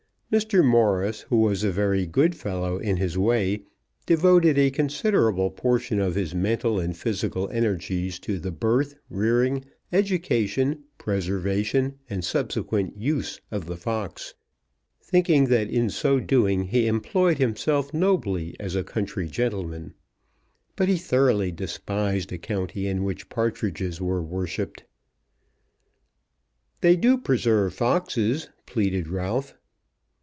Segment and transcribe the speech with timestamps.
[0.33, 0.63] Mr.
[0.63, 3.61] Morris, who was a very good fellow in his way,
[4.05, 9.61] devoted a considerable portion of his mental and physical energies to the birth, rearing,
[9.91, 14.33] education, preservation, and subsequent use of the fox,
[15.01, 19.93] thinking that in so doing he employed himself nobly as a country gentleman;
[20.77, 24.85] but he thoroughly despised a county in which partridges were worshipped.
[26.79, 29.53] "They do preserve foxes," pleaded Ralph.